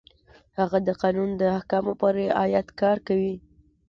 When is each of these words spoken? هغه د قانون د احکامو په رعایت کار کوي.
هغه 0.59 0.77
د 0.87 0.89
قانون 1.01 1.29
د 1.35 1.41
احکامو 1.57 1.93
په 2.01 2.07
رعایت 2.21 2.67
کار 2.81 2.97
کوي. 3.07 3.35